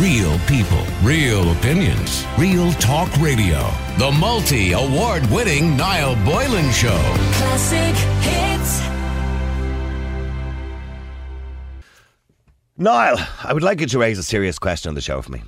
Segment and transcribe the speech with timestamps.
[0.00, 3.70] Real people, real opinions, real talk radio.
[3.96, 7.00] The multi award winning Niall Boylan Show.
[7.32, 8.80] Classic hits.
[12.76, 15.42] Niall, I would like you to raise a serious question on the show for me.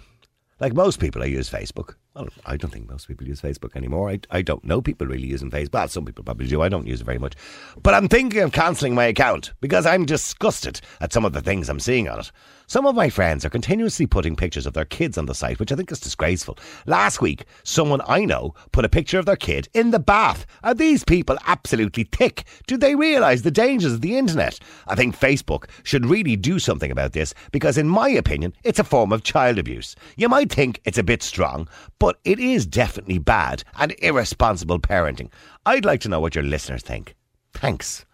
[0.61, 1.97] Like most people, I use Facebook.
[2.19, 4.11] Well, I don't think most people use Facebook anymore.
[4.11, 5.75] I, I don't know people really using Facebook.
[5.75, 6.63] Well, some people probably do.
[6.63, 7.35] I don't use it very much.
[7.81, 11.69] But I'm thinking of cancelling my account because I'm disgusted at some of the things
[11.69, 12.33] I'm seeing on it.
[12.67, 15.73] Some of my friends are continuously putting pictures of their kids on the site, which
[15.73, 16.59] I think is disgraceful.
[16.85, 20.45] Last week, someone I know put a picture of their kid in the bath.
[20.63, 22.45] Are these people absolutely thick?
[22.67, 24.59] Do they realise the dangers of the internet?
[24.87, 28.85] I think Facebook should really do something about this because, in my opinion, it's a
[28.85, 29.97] form of child abuse.
[30.19, 35.31] You might think it's a bit strong, but it is definitely bad and irresponsible parenting.
[35.67, 37.15] I'd like to know what your listeners think.
[37.53, 38.05] Thanks.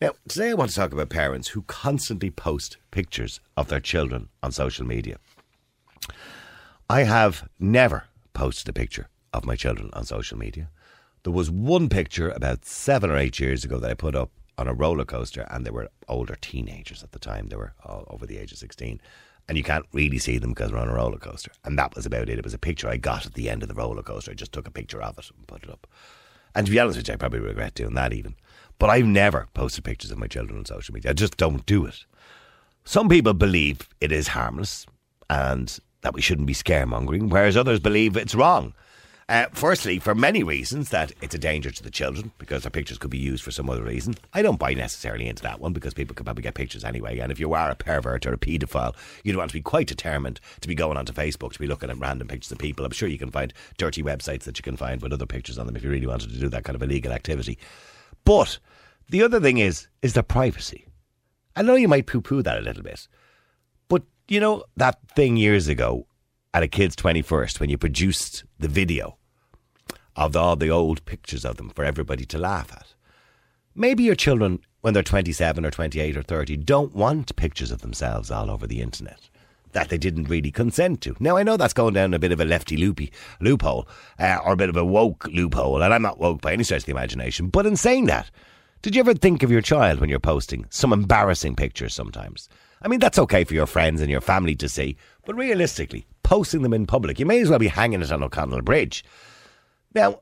[0.00, 4.28] Now, today I want to talk about parents who constantly post pictures of their children
[4.42, 5.18] on social media.
[6.88, 10.70] I have never posted a picture of my children on social media.
[11.22, 14.66] There was one picture about seven or eight years ago that I put up on
[14.68, 17.48] a roller coaster, and they were older teenagers at the time.
[17.48, 19.00] They were all over the age of 16.
[19.50, 21.50] And you can't really see them because we're on a roller coaster.
[21.64, 22.38] And that was about it.
[22.38, 24.30] It was a picture I got at the end of the roller coaster.
[24.30, 25.88] I just took a picture of it and put it up.
[26.54, 28.36] And to be honest with you, I probably regret doing that even.
[28.78, 31.10] But I've never posted pictures of my children on social media.
[31.10, 32.04] I just don't do it.
[32.84, 34.86] Some people believe it is harmless
[35.28, 38.72] and that we shouldn't be scaremongering, whereas others believe it's wrong.
[39.30, 42.98] Uh, firstly, for many reasons, that it's a danger to the children because their pictures
[42.98, 44.16] could be used for some other reason.
[44.34, 47.20] I don't buy necessarily into that one because people could probably get pictures anyway.
[47.20, 50.40] And if you are a pervert or a paedophile, you'd want to be quite determined
[50.62, 52.84] to be going onto Facebook to be looking at random pictures of people.
[52.84, 55.66] I'm sure you can find dirty websites that you can find with other pictures on
[55.68, 57.56] them if you really wanted to do that kind of illegal activity.
[58.24, 58.58] But
[59.10, 60.86] the other thing is, is their privacy.
[61.54, 63.06] I know you might poo poo that a little bit,
[63.86, 66.08] but you know that thing years ago
[66.52, 69.18] at a kid's 21st when you produced the video
[70.16, 72.94] of all the old pictures of them for everybody to laugh at.
[73.74, 78.30] Maybe your children, when they're 27 or 28 or 30, don't want pictures of themselves
[78.30, 79.30] all over the internet
[79.72, 81.16] that they didn't really consent to.
[81.20, 83.86] Now, I know that's going down a bit of a lefty loopy loophole
[84.18, 86.80] uh, or a bit of a woke loophole, and I'm not woke by any stretch
[86.80, 87.48] of the imagination.
[87.48, 88.30] But in saying that,
[88.82, 92.48] did you ever think of your child when you're posting some embarrassing pictures sometimes?
[92.82, 96.62] I mean, that's okay for your friends and your family to see, but realistically, posting
[96.62, 99.04] them in public, you may as well be hanging it on O'Connell Bridge.
[99.94, 100.20] Now,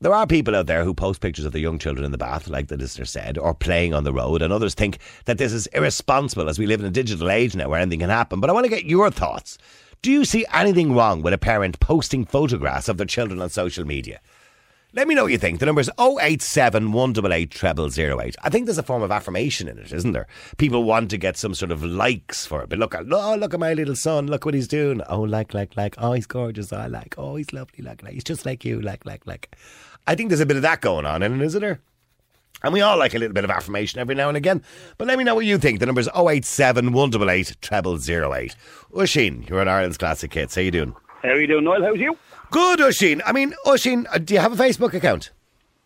[0.00, 2.48] there are people out there who post pictures of their young children in the bath,
[2.48, 5.68] like the listener said, or playing on the road, and others think that this is
[5.68, 8.40] irresponsible as we live in a digital age now where anything can happen.
[8.40, 9.58] But I want to get your thoughts.
[10.02, 13.86] Do you see anything wrong with a parent posting photographs of their children on social
[13.86, 14.20] media?
[14.94, 15.58] Let me know what you think.
[15.58, 18.36] The number is 087 188 0008.
[18.42, 20.26] I think there's a form of affirmation in it, isn't there?
[20.58, 22.68] People want to get some sort of likes for it.
[22.68, 24.26] But look at, oh, look at my little son.
[24.26, 25.00] Look what he's doing.
[25.08, 25.94] Oh, like, like, like.
[25.96, 26.74] Oh, he's gorgeous.
[26.74, 27.14] I like.
[27.16, 27.82] Oh, he's lovely.
[27.82, 28.12] Like, like.
[28.12, 28.82] He's just like you.
[28.82, 29.56] Like, like, like.
[30.06, 31.80] I think there's a bit of that going on, in it, isn't there?
[32.62, 34.62] And we all like a little bit of affirmation every now and again.
[34.98, 35.80] But let me know what you think.
[35.80, 38.56] The number is 087 188 0008.
[38.96, 40.54] Oisin, you're on Ireland's Classic Hits.
[40.54, 40.94] How you doing?
[41.22, 41.82] How are you doing, Noel?
[41.82, 42.16] How's you?
[42.50, 43.22] Good, Oisin.
[43.24, 45.30] I mean, Oisin, uh, do you have a Facebook account?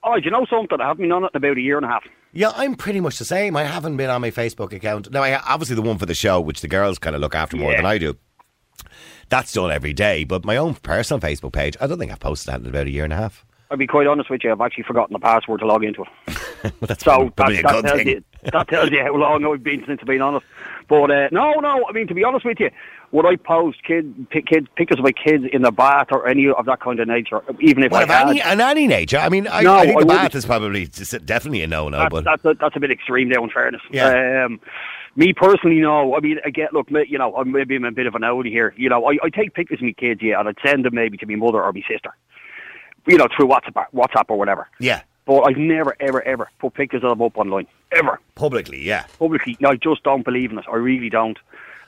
[0.02, 0.80] Oh, do you know something?
[0.80, 2.04] I haven't been on it in about a year and a half.
[2.32, 3.56] Yeah, I'm pretty much the same.
[3.56, 5.10] I haven't been on my Facebook account.
[5.10, 7.56] Now, I obviously the one for the show, which the girls kind of look after
[7.56, 7.78] more Yeah.
[7.78, 8.16] than I do.
[9.28, 10.24] That's done every day.
[10.24, 12.91] But my own personal Facebook page, I don't think I've posted that in about a
[12.91, 13.44] year and a half.
[13.71, 16.37] I'll be quite honest with you, I've actually forgotten the password to log into it.
[16.81, 20.00] But that's So that, that, tells you, that tells you how long I've been since
[20.00, 20.43] I've been on it.
[20.88, 22.71] But uh, no, no, I mean, to be honest with you,
[23.12, 26.66] would I post kid, pic, pictures of my kids in the bath or any of
[26.66, 28.28] that kind of nature, even if Well, I of had?
[28.28, 29.19] any, an any nature.
[29.19, 31.98] I mean, I, No, I think I bath is probably definitely a no-no.
[31.98, 33.83] that's, but that's, a, that's a bit extreme there, in fairness.
[33.93, 34.44] Yeah.
[34.44, 34.60] Um,
[35.16, 36.15] me personally, no.
[36.15, 38.75] I mean, again, look, you know, I'm maybe I'm a bit of an oldie here.
[38.77, 41.16] You know, I, I take pictures of my kids, yeah, and I'd send them maybe
[41.19, 42.15] to my mother or my sister.
[43.06, 44.69] You know, through WhatsApp, WhatsApp or whatever.
[44.81, 47.67] yeah, But I've never, ever, ever put pictures of them up online.
[47.93, 48.19] Ever.
[48.34, 49.06] publicly, yeah.
[49.19, 49.56] Publicly.
[49.61, 50.65] No, I just don't believe in it.
[50.71, 51.39] I really don't.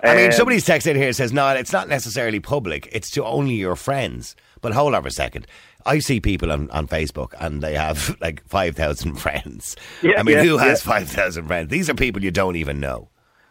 [0.04, 2.88] I mean, Um, somebody's text in here says, no, it's not necessarily public.
[2.92, 4.36] It's to only your friends.
[4.60, 5.46] But hold on a second.
[5.84, 9.74] I see people on, on Facebook and they have like 5,000 friends.
[10.02, 10.92] Yeah, I mean, yeah, who has yeah.
[10.92, 11.68] 5,000 friends?
[11.70, 13.08] These are people you don't even know.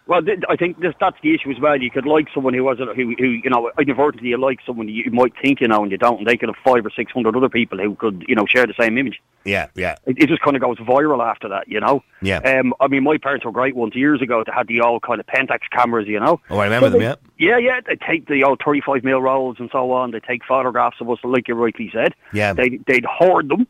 [0.07, 1.79] Well, th- I think this, that's the issue as well.
[1.79, 4.87] You could like someone who has a, who, who you know, inadvertently you like someone
[4.87, 7.11] you might think you know and you don't, and they could have five or six
[7.11, 9.21] hundred other people who could, you know, share the same image.
[9.43, 9.95] Yeah, yeah.
[10.05, 12.03] It, it just kind of goes viral after that, you know.
[12.21, 12.39] Yeah.
[12.39, 14.43] Um, I mean, my parents were great ones years ago.
[14.45, 16.39] They had the old kind of Pentax cameras, you know.
[16.49, 17.15] Oh, I remember them, yeah.
[17.37, 17.79] Yeah, yeah.
[17.85, 20.11] They take the old thirty-five mil rolls and so on.
[20.11, 22.13] They take photographs of us, like you rightly said.
[22.33, 22.53] Yeah.
[22.53, 23.67] They they'd hoard them.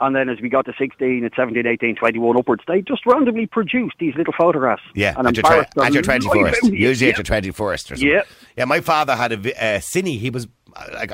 [0.00, 3.46] And then as we got to 16, and 17, 18, 21 upwards, they just randomly
[3.46, 4.82] produced these little photographs.
[4.94, 6.78] Yeah, and at your, at your them 21st.
[6.78, 7.18] Usually yeah.
[7.18, 8.06] at your 21st or something.
[8.06, 8.22] Yeah,
[8.56, 10.18] Yeah, my father had a uh, cine.
[10.18, 10.46] He was
[10.76, 11.12] uh, like,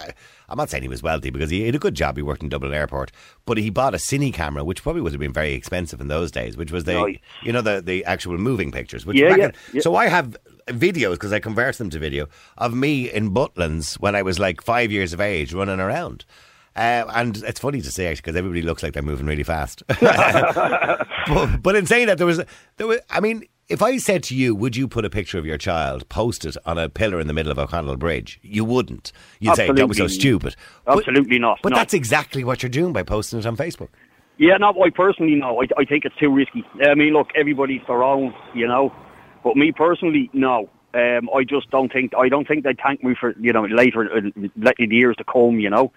[0.49, 2.17] I'm not saying he was wealthy because he had a good job.
[2.17, 3.11] He worked in Dublin Airport,
[3.47, 6.31] but he bought a cine camera, which probably would have been very expensive in those
[6.31, 6.57] days.
[6.57, 7.21] Which was the, Right.
[7.43, 9.07] you know, the the actual moving pictures.
[9.07, 9.81] Which Yeah, back yeah, in- yeah.
[9.81, 10.37] So I have
[10.69, 12.29] videos because I convert them to video
[12.59, 16.25] of me in Butlins when I was like five years of age running around.
[16.77, 19.83] Uh, and it's funny to say actually because everybody looks like they're moving really fast.
[20.01, 22.41] but, but in saying that, there was,
[22.77, 25.47] there was, I mean, if I said to you, would you put a picture of
[25.47, 28.39] your child, post it on a pillar in the middle of O'Connell Bridge?
[28.43, 29.13] You wouldn't.
[29.41, 30.21] You'd say, that was so Absolutely.
[30.21, 30.57] stupid.
[30.85, 31.77] But- Absolutely not, But no.
[31.77, 33.89] that's exactly what you're doing by posting it on Facebook.
[34.37, 35.63] Yeah, no, I personally no.
[35.63, 36.65] I, I think it's too risky.
[36.85, 38.93] I mean, look, everybody's their own, you know.
[39.45, 40.69] But me personally, no.
[40.93, 42.13] Um, I just don't think.
[42.19, 44.51] I don't think they thank me for you know later in, in
[44.91, 45.93] the years to come, you know.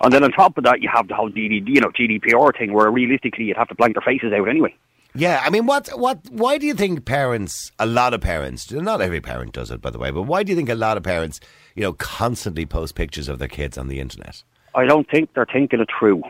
[0.00, 2.72] And then on top of that, you have the whole DD, you know GDPR thing,
[2.72, 4.74] where realistically you'd have to blank their faces out anyway.
[5.16, 9.00] Yeah, I mean, what, what, why do you think parents, a lot of parents, not
[9.00, 11.04] every parent does it, by the way, but why do you think a lot of
[11.04, 11.38] parents,
[11.76, 14.42] you know, constantly post pictures of their kids on the internet?
[14.74, 16.22] I don't think they're thinking it through.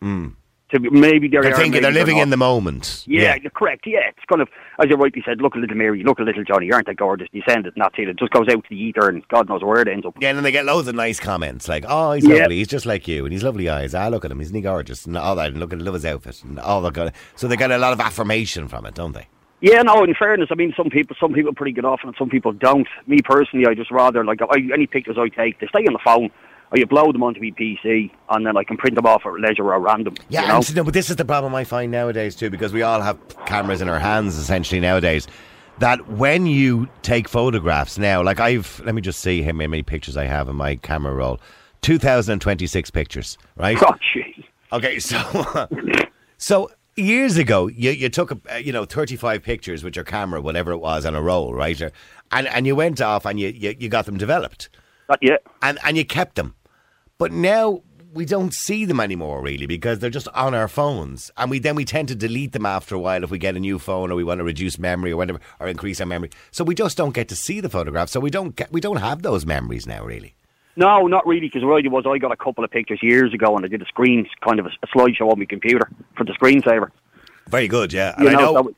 [0.00, 0.28] Hmm.
[0.72, 1.42] To maybe they're.
[1.42, 3.04] They're thinking they're living in the moment.
[3.06, 3.86] Yeah, you're correct.
[3.86, 5.40] Yeah, it's kind of as you rightly said.
[5.40, 6.70] Look at little Mary, look at little Johnny.
[6.72, 7.28] Aren't they gorgeous?
[7.32, 9.62] You send it, not till it just goes out to the ether, and God knows
[9.64, 10.14] where it ends up.
[10.20, 12.36] Yeah, and then they get loads of nice comments like, "Oh, he's Yeah.
[12.36, 12.56] lovely.
[12.56, 13.94] He's just like you, and he's lovely eyes.
[13.94, 14.40] Ah, look at him.
[14.40, 15.48] Isn't he gorgeous?" And all that.
[15.48, 16.96] And look at love his outfit, and all that.
[16.96, 19.26] Of, so they get a lot of affirmation from it, don't they?
[19.62, 20.04] Yeah, no.
[20.04, 22.88] In fairness, I mean, some people, some people pretty get off, and some people don't.
[23.06, 25.98] Me personally, I just rather like I, any pictures I take, they stay on the
[26.04, 26.30] phone.
[26.72, 29.72] I upload them onto my PC, and then I can print them off at leisure
[29.72, 30.14] or random.
[30.28, 30.62] Yeah, you know?
[30.76, 33.80] no, but this is the problem I find nowadays too, because we all have cameras
[33.80, 35.26] in our hands essentially nowadays.
[35.78, 40.16] That when you take photographs now, like I've, let me just see how many pictures
[40.16, 41.40] I have in my camera roll.
[41.82, 43.78] 2026 pictures, right?
[43.80, 43.94] Oh.
[44.72, 45.66] Okay, so
[46.36, 50.70] so years ago, you, you took a, you know 35 pictures with your camera, whatever
[50.70, 51.80] it was, on a roll, right?
[52.30, 54.68] And and you went off and you, you, you got them developed,
[55.08, 55.42] Not yet.
[55.62, 56.54] and and you kept them.
[57.20, 57.82] But now
[58.14, 61.76] we don't see them anymore, really, because they're just on our phones, and we then
[61.76, 64.14] we tend to delete them after a while if we get a new phone or
[64.14, 66.30] we want to reduce memory or whatever or increase our memory.
[66.50, 68.12] So we just don't get to see the photographs.
[68.12, 70.34] So we don't get we don't have those memories now, really.
[70.76, 73.34] No, not really, because what I did was I got a couple of pictures years
[73.34, 76.24] ago, and I did a screen, kind of a, a slideshow on my computer for
[76.24, 76.88] the screensaver.
[77.48, 78.14] Very good, yeah.
[78.16, 78.70] And You I know, know.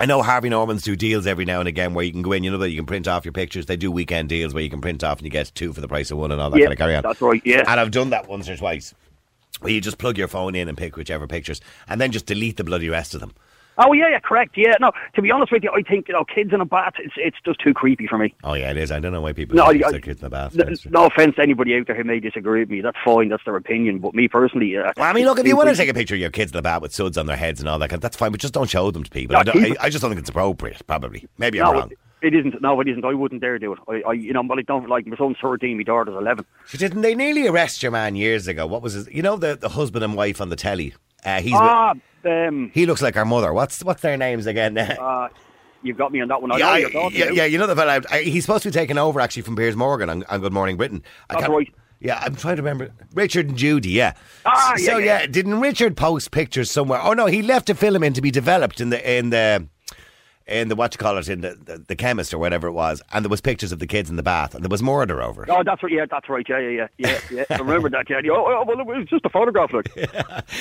[0.00, 2.42] I know Harvey Normans do deals every now and again where you can go in,
[2.42, 3.66] you know that you can print off your pictures.
[3.66, 5.88] They do weekend deals where you can print off and you get two for the
[5.88, 7.02] price of one and all that Yeah, kind of carry on.
[7.02, 7.64] that's right, yeah.
[7.68, 8.94] And I've done that once or twice.
[9.60, 12.56] Where you just plug your phone in and pick whichever pictures and then just delete
[12.56, 13.34] the bloody rest of them.
[13.82, 14.56] Oh yeah, yeah, correct.
[14.56, 14.92] Yeah, no.
[15.14, 17.36] To be honest with you, I think you know, kids in a bath, it's it's
[17.44, 18.34] just too creepy for me.
[18.44, 18.92] Oh yeah, it is.
[18.92, 20.54] I don't know why people No, no, I- their kids in the bath.
[20.54, 22.82] No, no offense to anybody out there who may disagree with me.
[22.82, 23.28] That's fine.
[23.30, 23.98] That's their opinion.
[23.98, 26.14] But me personally, uh, Well, I mean, look, if you want to take a picture
[26.14, 28.02] of your kids in the bath with suds on their heads and all that, kind
[28.02, 29.34] that's fine, but just don't show them to people.
[29.34, 31.26] No, I, don't, I, I just don't think it's appropriate, probably.
[31.38, 31.90] Maybe I'm wrong.
[31.92, 32.60] it, it isn't.
[32.60, 33.04] No, it isn't.
[33.04, 33.78] I wouldn't dare do it.
[33.88, 36.44] I, I you know, but I don't like my son's thirteen, my daughter's eleven.
[36.66, 38.66] So didn't they nearly arrest your man years ago?
[38.66, 40.92] What was his, you know, the, the husband and wife on the telly?
[41.24, 41.94] Uh, he's Ah,
[42.24, 43.52] um, He looks like our mother.
[43.52, 44.76] What's what's their names again?
[44.78, 45.28] uh,
[45.82, 46.52] you've got me on that one.
[46.52, 47.34] I yeah, know I- you're yeah, about.
[47.34, 48.00] yeah, you know the fella.
[48.10, 50.76] I, he's supposed to be taking over actually from Piers Morgan on, on Good Morning
[50.76, 51.02] Britain.
[51.28, 51.74] I That's can't- right.
[52.02, 53.90] Yeah, I'm trying to remember Richard and Judy.
[53.90, 54.14] Yeah.
[54.46, 55.26] Ah, so yeah, yeah.
[55.26, 56.98] didn't Richard post pictures somewhere?
[57.02, 59.66] Oh no, he left a film in to be developed in the in the
[60.50, 63.02] in the what you call it in the, the the chemist or whatever it was,
[63.12, 65.44] and there was pictures of the kids in the bath, and there was murder over
[65.44, 65.48] it.
[65.50, 65.92] Oh, that's right.
[65.92, 66.44] Yeah, that's right.
[66.48, 67.20] Yeah, yeah, yeah, yeah.
[67.30, 67.44] yeah.
[67.50, 68.10] I remember that.
[68.10, 68.20] Yeah.
[68.32, 69.72] Oh, oh, well, it was just a photograph.
[69.72, 69.86] Look.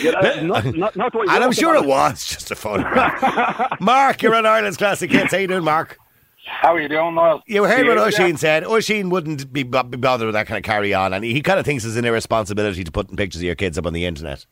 [0.01, 3.77] Yeah, uh, not, not, not what you And I'm sure it was just a photograph.
[3.81, 5.31] Mark, you're on Ireland's Classic Hits.
[5.31, 5.97] How you doing, Mark?
[6.45, 7.41] How are you doing, Niall?
[7.47, 8.65] You heard what Yeah, said.
[8.65, 11.59] Oisin wouldn't be, bo- be bothered with that kind of carry on, and he kind
[11.59, 14.45] of thinks it's an irresponsibility to putting pictures of your kids up on the internet.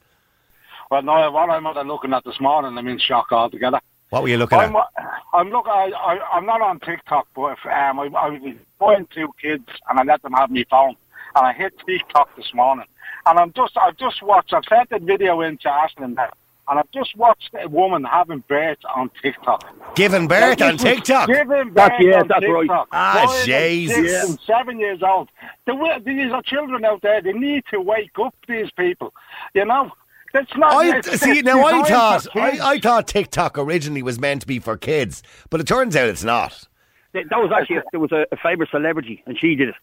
[0.89, 3.79] Well, Niall, what I'm looking at this morning, I'm in shock altogether.
[4.09, 4.85] What were you looking I'm, at?
[5.33, 5.71] I'm looking.
[5.71, 9.67] I, I, I'm not on TikTok, but if, um, I, I was buying two kids
[9.89, 10.95] and I let them have my phone,
[11.35, 12.85] and I hit TikTok this morning,
[13.25, 14.53] and I'm just, I've just watched.
[14.53, 16.29] I've sent a video in to Ashling, now,
[16.69, 19.65] and I've just watched a woman having birth on TikTok.
[19.95, 21.27] Giving birth on TikTok.
[21.27, 22.61] Giving That's- birth yeah, on that's right.
[22.61, 22.87] TikTok.
[22.93, 23.89] Ah, Five and jeez.
[23.89, 24.35] six Yeah.
[24.57, 25.27] seven years old.
[25.65, 27.21] The, these are children out there.
[27.21, 28.33] They need to wake up.
[28.47, 29.13] These people,
[29.53, 29.91] you know.
[30.37, 30.73] It's not.
[30.73, 31.41] I see.
[31.41, 32.27] Now I thought.
[32.35, 36.07] I, I thought TikTok originally was meant to be for kids, but it turns out
[36.09, 36.67] it's not.
[37.13, 39.75] That was actually there was a, a famous celebrity, and she did it.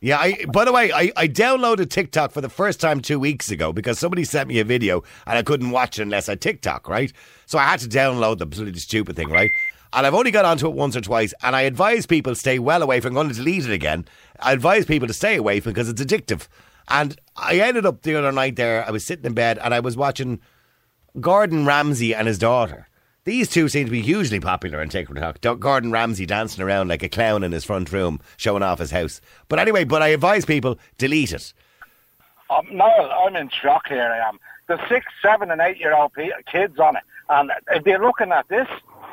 [0.00, 0.18] Yeah.
[0.18, 3.72] I, by the way, I, I downloaded TikTok for the first time two weeks ago
[3.72, 7.12] because somebody sent me a video and I couldn't watch it unless I TikTok, right?
[7.46, 9.50] So I had to download the absolutely stupid thing, right?
[9.92, 12.58] And I've only got onto it once or twice, and I advise people to stay
[12.58, 13.10] well away from.
[13.10, 14.04] I'm going to delete it again.
[14.38, 16.46] I advise people to stay away from because it's addictive.
[16.88, 18.84] And I ended up the other night there.
[18.86, 20.40] I was sitting in bed and I was watching
[21.20, 22.88] Gordon Ramsay and his daughter.
[23.24, 25.40] These two seem to be hugely popular on TikTok.
[25.60, 29.20] Gordon Ramsay dancing around like a clown in his front room, showing off his house.
[29.48, 31.52] But anyway, but I advise people delete it.
[32.48, 34.00] Um, no, I'm in shock here.
[34.00, 34.38] I am.
[34.66, 38.68] The six, seven, and eight-year-old pe- kids on it, and if they're looking at this,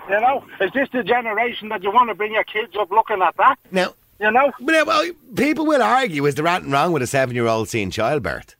[0.09, 3.21] you know, is this the generation that you want to bring your kids up looking
[3.21, 3.57] at that?
[3.71, 7.07] Now, You know, but, uh, well, people will argue: is there anything wrong with a
[7.07, 8.55] seven-year-old seeing childbirth?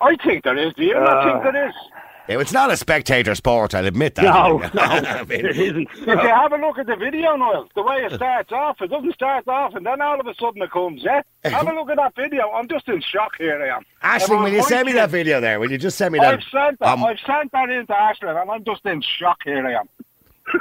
[0.00, 0.72] I think there is.
[0.74, 1.74] Do you not think there is?
[2.28, 3.74] Yeah, it's not a spectator sport.
[3.74, 4.22] I'll admit that.
[4.22, 5.88] No, I no, mean, it isn't.
[5.92, 8.90] If you have a look at the video, Noel, the way it starts off, it
[8.90, 11.02] doesn't start off, and then all of a sudden it comes.
[11.02, 12.48] Yeah, have a look at that video.
[12.50, 13.60] I'm just in shock here.
[13.60, 13.84] I am.
[14.02, 15.58] Ashley, will you send me that video there?
[15.58, 16.34] Will you just send me that?
[16.34, 16.88] I've sent that.
[16.88, 19.66] Um, I've sent that into Ashling, and I'm just in shock here.
[19.66, 19.88] I am.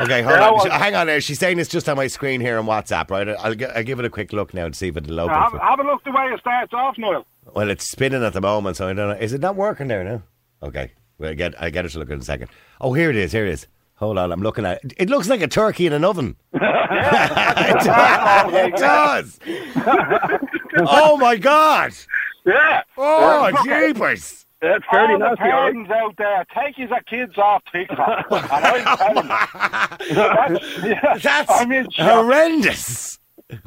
[0.00, 0.70] Okay, hold on.
[0.70, 1.20] Hang on there.
[1.20, 3.28] She's saying it's just on my screen here on WhatsApp, right?
[3.28, 5.34] I'll, gi- I'll give it a quick look now and see if it'll open.
[5.34, 7.24] Have, for- have a look the way it starts off, Noel.
[7.54, 9.14] Well, it's spinning at the moment, so I don't know.
[9.16, 10.22] Is it not working there now?
[10.62, 10.90] Okay.
[11.18, 12.48] Well, I get, I get it to look in a second.
[12.80, 13.30] Oh, here it is.
[13.30, 13.68] Here it is.
[13.94, 14.32] Hold on.
[14.32, 14.94] I'm looking at it.
[14.96, 16.34] It looks like a turkey in an oven.
[16.52, 16.60] it
[18.76, 19.38] does.
[19.76, 20.38] Oh,
[20.76, 21.92] oh, my God.
[22.44, 22.82] Yeah.
[22.98, 24.44] Oh, jeepers.
[24.64, 25.50] That's fairly all the nasty, right.
[25.50, 28.26] parents out there, take your kids off TikTok.
[28.30, 29.26] and I'm telling
[30.08, 33.18] you, that's, yeah, That's I'm in horrendous.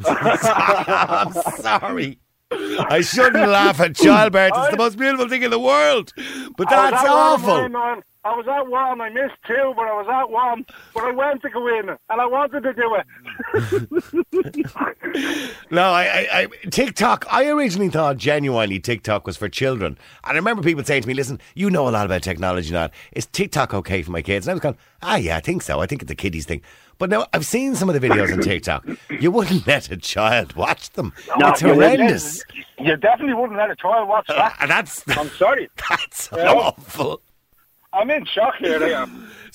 [0.05, 2.19] I'm sorry.
[2.49, 4.53] I shouldn't laugh at childbirth.
[4.55, 6.13] It's the most beautiful thing in the world.
[6.57, 8.01] But oh, that's at one awful.
[8.31, 8.57] Of mine, man.
[8.57, 9.01] I was at one.
[9.01, 10.65] I missed two, but I was at one.
[10.93, 13.05] But I went to go in, and I wanted to do it.
[15.71, 17.25] No, I, I, I TikTok.
[17.31, 21.13] I originally thought genuinely TikTok was for children, and I remember people saying to me,
[21.13, 24.51] "Listen, you know a lot about technology, not is TikTok okay for my kids?" And
[24.51, 25.79] I was going, "Ah, yeah, I think so.
[25.79, 26.61] I think it's a kiddies thing."
[26.99, 28.85] But now I've seen some of the videos on TikTok.
[29.09, 31.13] You wouldn't let a child watch them.
[31.37, 32.43] No, it's horrendous.
[32.79, 34.55] You definitely wouldn't let a child watch that.
[34.59, 35.69] And that's I'm sorry.
[35.89, 36.53] that's Yeah.
[36.53, 37.21] awful.
[37.97, 38.79] I'm in shock here.
[38.83, 39.07] I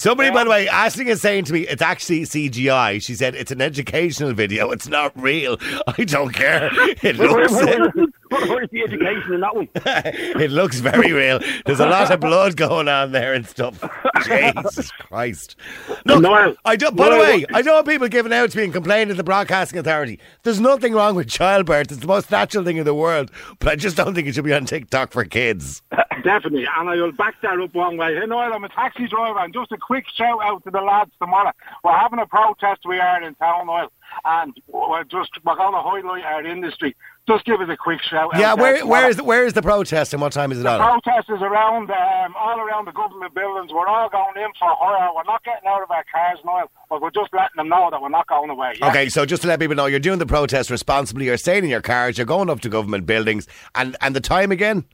[0.02, 3.00] Somebody, by the way, Ashling is saying to me, it's actually CGI.
[3.00, 4.72] She said it's an educational video.
[4.72, 5.58] It's not real.
[5.86, 6.70] I don't care.
[7.04, 9.68] It looks, where- where- Where's the education in that one?
[9.74, 11.38] it looks very real.
[11.66, 13.86] There's a lot of blood going on there and stuff.
[14.24, 15.54] Jesus Christ.
[16.06, 18.64] Look, Noel, I don't, by the way, I don't want people giving out to me
[18.64, 20.18] and complaining to the Broadcasting Authority.
[20.44, 21.92] There's nothing wrong with childbirth.
[21.92, 23.30] It's the most natural thing in the world.
[23.58, 25.82] But I just don't think it should be on TikTok for kids.
[26.24, 28.14] Definitely, and I will back that up one way.
[28.14, 31.10] You know, I'm a taxi driver, and just a quick shout out to the lads
[31.20, 31.52] tomorrow.
[31.84, 33.88] We're having a protest we are in town, oil,
[34.24, 36.96] and we're just we're going to highlight our industry.
[37.28, 38.40] Just give us a quick shout out.
[38.40, 40.70] Yeah, where, where, is the, where is the protest and what time is it The
[40.70, 41.00] on?
[41.00, 43.70] protest is around, um, all around the government buildings.
[43.72, 45.08] We're all going in for hire.
[45.14, 48.02] We're not getting out of our cars, Noel, but we're just letting them know that
[48.02, 48.74] we're not going away.
[48.80, 48.88] Yeah?
[48.88, 51.26] Okay, so just to let people know, you're doing the protest responsibly.
[51.26, 52.18] You're staying in your cars.
[52.18, 53.46] You're going up to government buildings,
[53.76, 54.84] and and the time again.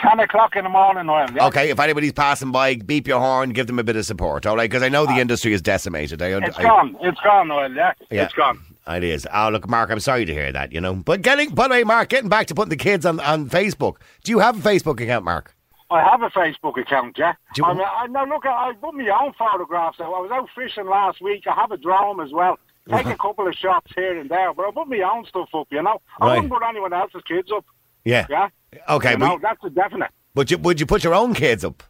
[0.00, 1.30] 10 o'clock in the morning, Noel.
[1.34, 1.46] Yeah?
[1.48, 4.46] Okay, if anybody's passing by, beep your horn, give them a bit of support.
[4.46, 6.22] All right, because I know the uh, industry is decimated.
[6.22, 6.96] I, It's I- gone.
[7.02, 7.72] It's gone, Noel.
[7.72, 8.24] Yeah, Yeah.
[8.24, 8.58] it's gone.
[8.88, 9.28] It is.
[9.32, 10.72] Oh, look, Mark, I'm sorry to hear that.
[10.72, 13.20] You know, but getting, by the way, Mark, getting back to putting the kids on
[13.20, 13.96] on Facebook.
[14.24, 15.54] Do you have a Facebook account, Mark?
[15.90, 17.34] I have a Facebook account, yeah.
[17.54, 20.06] Do you- I mean, uh, I now look, I put my own photographs out.
[20.06, 21.44] I was out fishing last week.
[21.46, 22.58] I have a drone as well.
[22.90, 25.68] Take a couple of shots here and there, but I put my own stuff up,
[25.70, 26.00] you know.
[26.20, 26.34] I Right.
[26.36, 27.64] wouldn't put anyone else's kids up,
[28.04, 28.26] Yeah.
[28.30, 28.48] yeah.
[28.88, 30.10] Okay, you know, but, that's a definite.
[30.34, 31.82] but you, would you put your own kids up?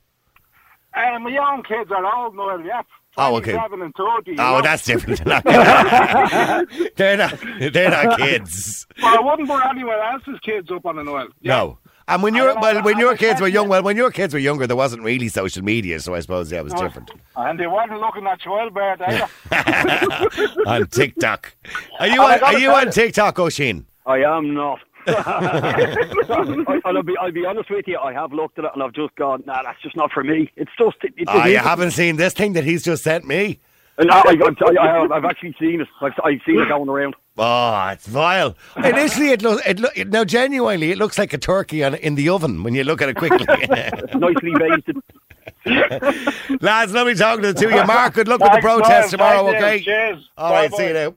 [0.94, 2.82] And my own kids are old, Noel, yeah.
[3.16, 3.52] Oh, okay.
[3.52, 4.32] 27 and 30.
[4.32, 4.62] Oh, know.
[4.62, 5.22] that's different.
[6.96, 7.38] they're not.
[7.72, 8.86] They're not kids.
[9.00, 11.28] But I wouldn't put anyone else's kids up on an oil.
[11.40, 11.56] Yeah.
[11.56, 11.78] No.
[12.08, 14.34] And when I your well, when your kids were can't- young, well, when your kids
[14.34, 17.10] were younger, there wasn't really social media, so I suppose yeah, it was oh, different.
[17.36, 19.28] And they weren't looking at childbirth either.
[20.66, 21.54] on TikTok,
[22.00, 22.90] are you Oh, I on, gotta are you on.
[22.90, 23.86] TikTok, Oisin?
[24.04, 24.80] I am not.
[25.06, 27.98] I, I'll, be, I'll be honest with you.
[27.98, 30.50] I have looked at it and I've just gone, nah, that's just not for me.
[30.56, 30.96] It's just.
[31.02, 33.60] It, it, Oh, you haven't seen this thing that he's just sent me?
[33.98, 35.88] And I, have, I've actually seen it.
[36.00, 37.14] I've, I've seen it going around.
[37.36, 38.56] Oh, it's vile.
[38.76, 39.62] Initially, it looks.
[39.66, 42.84] It look, now, genuinely, it looks like a turkey on, in the oven when you
[42.84, 43.46] look at it quickly.
[43.48, 44.96] It's nicely basted.
[46.62, 47.84] Lads, let me talk to the two of you.
[47.84, 49.44] Mark, good luck with the protest Noel.
[49.46, 49.52] tomorrow.
[49.52, 49.66] Thank you.
[49.66, 49.84] Okay.
[49.84, 50.30] Cheers.
[50.36, 50.72] All right.
[50.74, 51.14] See you now.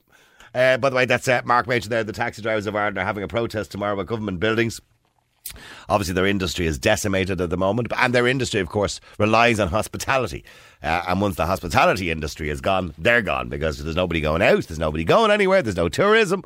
[0.56, 2.06] Uh, by the way, that's uh, Mark mentioned there.
[2.06, 4.80] The taxi drivers of Ireland are having a protest tomorrow at government buildings.
[5.90, 9.68] Obviously, their industry is decimated at the moment, and their industry, of course, relies on
[9.68, 10.44] hospitality.
[10.82, 14.64] Uh, and once the hospitality industry is gone, they're gone because there's nobody going out,
[14.64, 16.42] there's nobody going anywhere, there's no tourism.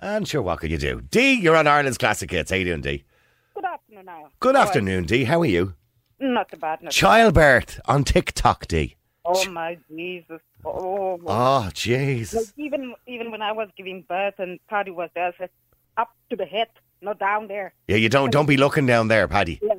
[0.00, 1.00] And sure, what can you do?
[1.00, 2.50] D, you're on Ireland's Classic Hits.
[2.50, 3.04] How you doing, D?
[3.54, 4.30] Good afternoon, Niall.
[4.40, 5.24] Good afternoon, D.
[5.24, 5.74] How are you?
[6.18, 6.82] Not too bad.
[6.82, 8.96] Not Childbirth on TikTok, D.
[9.24, 10.40] Oh my Jesus!
[10.64, 12.52] Oh, Oh, like Jesus.
[12.56, 15.50] even even when I was giving birth and Paddy was there, I said,
[15.96, 16.68] up to the head,
[17.00, 17.72] not down there.
[17.88, 19.60] Yeah, you don't don't be looking down there, Paddy.
[19.62, 19.74] Yeah,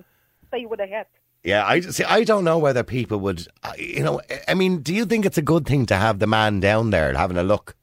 [0.47, 1.05] stay with the head.
[1.43, 2.03] Yeah, I see.
[2.03, 4.19] I don't know whether people would, uh, you know.
[4.47, 7.13] I mean, do you think it's a good thing to have the man down there
[7.13, 7.75] having a look?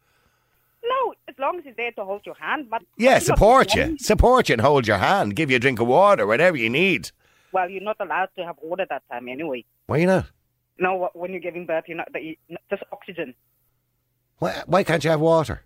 [0.83, 2.69] No, as long as he's there to hold your hand.
[2.69, 5.57] But Yeah, but you're not support you, support you, and hold your hand, give you
[5.59, 7.13] a drink of water, whatever you need.
[7.53, 9.65] Well, you're not allowed to have water that time anyway.
[9.87, 10.27] Why not?
[10.79, 12.09] No, when you're giving birth, you're not.
[12.15, 12.37] you-
[12.71, 13.35] Just oxygen.
[14.39, 15.63] Why, why can't you have water?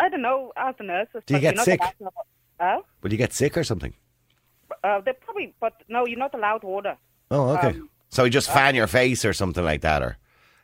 [0.00, 0.52] I don't know.
[0.56, 1.22] Ask the nurses.
[1.26, 1.80] Do you get sick?
[1.80, 2.84] allowed to?
[3.02, 3.94] Will you get sick or something?
[4.82, 6.96] Uh, they probably, but no, you're not allowed water.
[7.30, 7.68] Oh, okay.
[7.68, 10.18] Um, so you just fan your face or something like that, or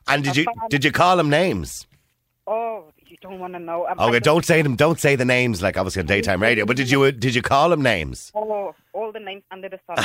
[0.09, 1.87] and did you did you call them names?
[3.21, 3.87] Don't want to know.
[3.87, 4.77] I'm, Okay, I'm don't say them.
[4.77, 6.65] Don't say the names like obviously on daytime radio.
[6.65, 8.33] But did you did you call them names?
[8.35, 9.99] Oh, all the names under the sun.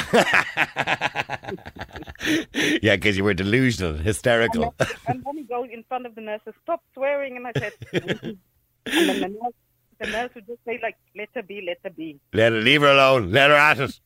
[2.83, 4.75] yeah, because you were delusional, hysterical.
[5.07, 8.37] and then he goes in front of the nurses, stop swearing, and I said, and
[8.85, 9.53] then the nurse,
[9.99, 12.19] the nurse would just say like, let her be, let her be.
[12.33, 13.31] Let her leave her alone.
[13.31, 13.99] Let her at it.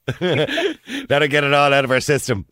[1.09, 2.45] Let her get it all out of her system.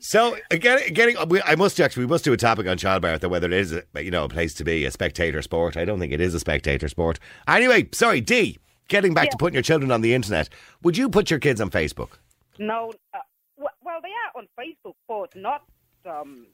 [0.00, 3.30] So getting, getting we, I must actually we must do a topic on childbirth and
[3.30, 5.76] whether it is a, you know a place to be a spectator sport.
[5.76, 7.18] I don't think it is a spectator sport.
[7.48, 8.58] Anyway, sorry, D.
[8.88, 10.48] Getting back to putting your children on the internet,
[10.82, 12.18] would you put your kids on Facebook?
[12.58, 13.18] No, uh,
[13.56, 15.62] well, they are on Facebook, but not,
[16.04, 16.46] um,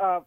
[0.00, 0.20] uh,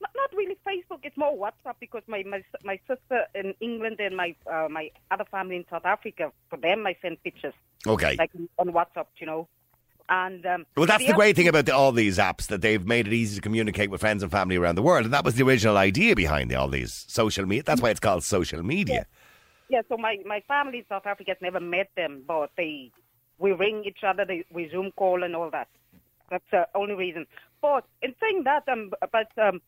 [0.00, 1.00] not, not really Facebook.
[1.04, 5.24] It's more WhatsApp because my my, my sister in England and my uh, my other
[5.30, 7.54] family in South Africa, for them I send pictures
[7.86, 8.16] Okay.
[8.18, 9.48] like on WhatsApp, you know.
[10.08, 12.84] And um, Well, that's the other- great thing about the, all these apps that they've
[12.86, 15.34] made it easy to communicate with friends and family around the world, and that was
[15.36, 17.62] the original idea behind all these social media.
[17.62, 19.06] That's why it's called social media.
[19.70, 22.92] Yeah, so my, my family in South Africa has never met them, but they
[23.38, 25.68] we ring each other, they, we Zoom call and all that.
[26.30, 27.26] That's the only reason.
[27.60, 29.60] But in saying that, um, but um,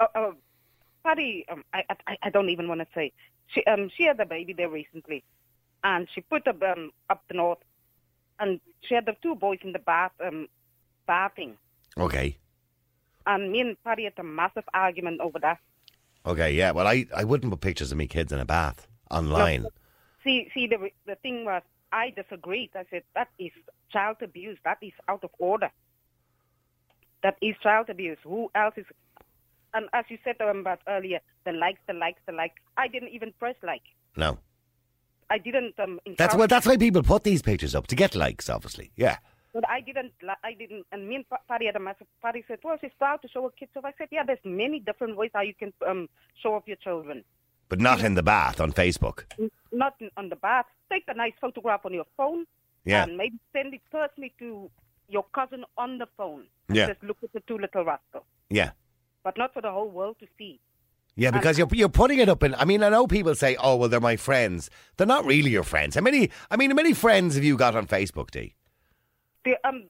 [0.00, 0.30] uh, uh,
[1.04, 3.12] Patty, um, I, I I don't even want to say
[3.48, 5.24] she um she had a baby there recently,
[5.84, 7.58] and she put up um up the north,
[8.38, 10.48] and she had the two boys in the bath um
[11.06, 11.56] bathing,
[11.98, 12.36] Okay.
[13.26, 15.58] and me and Patty had a massive argument over that.
[16.24, 16.70] Okay, yeah.
[16.70, 19.66] Well, I, I wouldn't put pictures of me kids in a bath online.
[20.22, 22.70] See, see, the the thing was, I disagreed.
[22.76, 23.50] I said that is
[23.92, 24.56] child abuse.
[24.64, 25.70] That is out of order.
[27.22, 28.18] That is child abuse.
[28.24, 28.86] Who else is?
[29.74, 32.54] And as you said um, about earlier, the likes, the likes, the likes.
[32.76, 33.82] I didn't even press like.
[34.16, 34.38] No.
[35.34, 35.74] I didn't.
[35.84, 38.92] Um, That's well, that's why people put these pictures up to get likes, obviously.
[38.96, 39.16] Yeah.
[39.54, 40.12] But I didn't.
[40.50, 40.84] I didn't.
[40.92, 42.06] And me and Pa- Patty had a massive.
[42.22, 44.78] Patty said, "Well, she's proud to show her kids." So I said, "Yeah, there's many
[44.88, 46.08] different ways how you can um,
[46.42, 47.24] show off your children.
[47.68, 49.18] But not in the bath on Facebook.
[49.72, 50.66] Not in- on the bath.
[50.92, 52.44] Take a nice photograph on your phone."
[52.84, 53.04] Yeah.
[53.04, 54.68] and maybe send it personally to
[55.08, 56.44] your cousin on the phone.
[56.68, 56.86] And Yeah.
[56.88, 58.70] Just look at the two little rascals, Yeah.
[59.22, 60.58] but not for the whole world to see.
[61.14, 62.54] Yeah, because you're you're putting it up in.
[62.54, 65.62] I mean, I know people say, "Oh, well, they're my friends." They're not really your
[65.62, 65.94] friends.
[65.94, 66.30] How many?
[66.50, 68.54] I mean, how many friends have you got on Facebook, D?
[69.44, 69.88] The, um,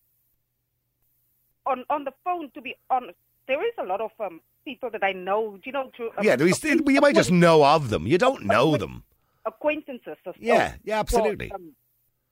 [1.67, 5.05] on on the phone, to be honest, there is a lot of um people that
[5.05, 5.53] I know.
[5.57, 5.91] Do you know?
[5.97, 8.07] Through, um, Yeah, we still, you might just know of them.
[8.07, 9.05] You don't know them.
[9.47, 10.17] acquaintances.
[10.27, 11.49] Or Yeah, yeah, absolutely.
[11.49, 11.73] But, um,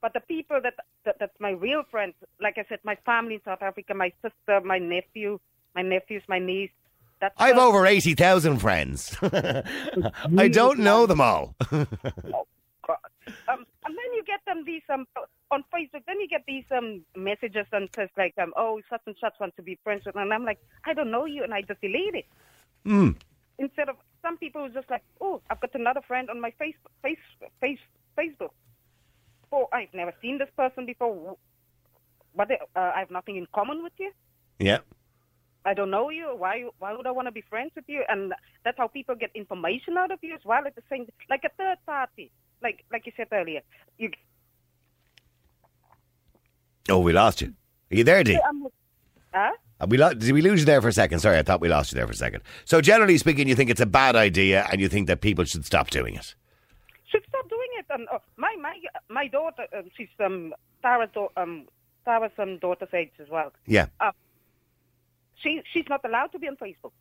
[0.00, 0.74] but the people that,
[1.04, 4.60] that that's my real friends, like I said, my family in South Africa, my sister,
[4.64, 5.38] my nephew,
[5.74, 6.70] my nephews, my niece.
[7.20, 9.16] That's I've over eighty thousand friends.
[9.22, 11.54] I don't know them all.
[12.32, 12.46] Oh
[13.48, 15.06] um, and then you get them these um
[15.50, 16.02] on Facebook.
[16.06, 19.54] Then you get these um messages and says like um oh such and such want
[19.56, 22.14] to be friends with, and I'm like I don't know you, and I just delete
[22.14, 22.26] it.
[22.86, 23.16] Mm.
[23.58, 26.76] Instead of some people who just like oh I've got another friend on my face
[27.02, 27.18] face
[27.60, 27.78] face
[28.18, 28.50] Facebook.
[29.52, 31.36] Oh I've never seen this person before.
[32.34, 34.12] But uh, I have nothing in common with you.
[34.58, 34.78] Yeah.
[35.64, 36.34] I don't know you.
[36.36, 36.64] Why?
[36.78, 38.02] Why would I want to be friends with you?
[38.08, 38.32] And
[38.64, 40.66] that's how people get information out of you as well.
[40.66, 42.30] At the same, like a third party,
[42.62, 43.60] like like you said earlier.
[43.98, 44.10] You,
[46.88, 47.54] Oh, we lost you.
[47.92, 48.36] Are you there, D?
[48.48, 48.66] um,
[49.32, 49.52] huh?
[49.80, 51.20] Uh, We lo- did we lose you there for a second?
[51.20, 52.42] Sorry, I thought we lost you there for a second.
[52.64, 55.64] So, generally speaking, you think it's a bad idea, and you think that people should
[55.64, 56.34] stop doing it.
[57.08, 57.86] Should stop doing it.
[57.90, 58.76] And uh, my my
[59.08, 61.66] my daughter, um, she's um Sarah's da- um
[62.04, 63.52] Sarah's um, daughter's age as well.
[63.66, 63.86] Yeah.
[65.42, 66.92] She she's not allowed to be on Facebook.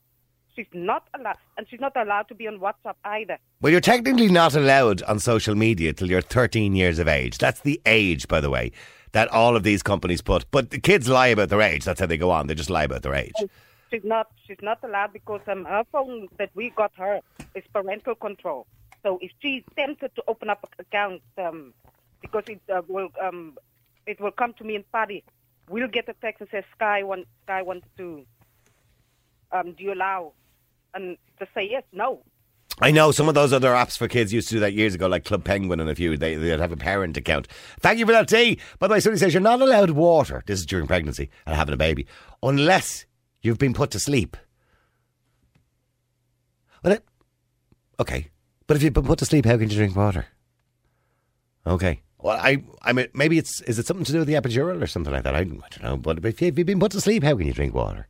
[0.55, 3.37] She's not allowed, and she's not allowed to be on WhatsApp either.
[3.61, 7.37] Well, you're technically not allowed on social media till you're 13 years of age.
[7.37, 8.71] That's the age, by the way,
[9.13, 10.49] that all of these companies put.
[10.51, 11.85] But the kids lie about their age.
[11.85, 12.47] That's how they go on.
[12.47, 13.33] They just lie about their age.
[13.89, 14.27] She's not.
[14.45, 17.21] She's not allowed because um, her phone that we got her
[17.55, 18.67] is parental control.
[19.03, 21.73] So if she's tempted to open up an account, um,
[22.21, 23.57] because it uh, will um,
[24.05, 25.23] it will come to me and Paddy,
[25.69, 28.25] we'll get a text that says Sky want Sky wanted to
[29.51, 30.33] um, do you allow,
[30.93, 32.21] and to say yes, no.
[32.81, 35.07] I know some of those other apps for kids used to do that years ago,
[35.07, 36.15] like Club Penguin and a few.
[36.15, 37.47] They, they'd have a parent account.
[37.81, 38.59] Thank you for that tea.
[38.77, 40.43] By the way, somebody says you're not allowed water.
[40.45, 42.07] This is during pregnancy and having a baby,
[42.41, 43.05] unless
[43.41, 44.37] you've been put to sleep.
[46.83, 47.03] Well, it,
[47.99, 48.29] okay,
[48.67, 50.27] but if you've been put to sleep, how can you drink water?
[51.67, 52.01] Okay.
[52.21, 54.87] Well, I, I mean, maybe it's is it something to do with the epidural or
[54.87, 55.35] something like that?
[55.35, 55.97] I, I don't know.
[55.97, 58.07] But if, you, if you've been put to sleep, how can you drink water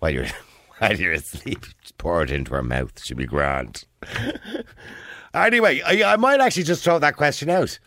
[0.00, 0.26] while you're
[0.78, 1.64] while you're asleep?
[1.82, 3.02] Just pour it into her mouth.
[3.02, 3.84] She'll be grand.
[5.34, 7.78] anyway, I, I might actually just throw that question out.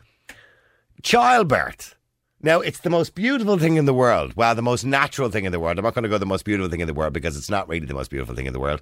[1.04, 1.96] Childbirth.
[2.44, 4.34] Now, it's the most beautiful thing in the world.
[4.36, 5.78] Well, the most natural thing in the world.
[5.78, 7.70] I'm not going to go the most beautiful thing in the world because it's not
[7.70, 8.82] really the most beautiful thing in the world.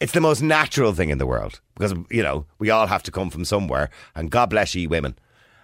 [0.00, 3.12] It's the most natural thing in the world because, you know, we all have to
[3.12, 3.90] come from somewhere.
[4.16, 5.16] And God bless ye women.